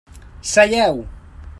Seieu. 0.49 1.05